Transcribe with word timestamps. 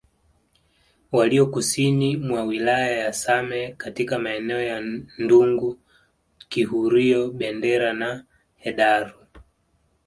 walio 1.11 1.45
kusini 1.45 2.17
mwa 2.17 2.43
wilaya 2.43 2.91
ya 2.91 3.13
Same 3.13 3.73
katika 3.77 4.19
maeneo 4.19 4.61
ya 4.61 4.81
Ndungu 5.17 5.79
Kihurio 6.49 7.31
Bendera 7.31 7.93
na 7.93 8.25
Hedaru 8.55 9.27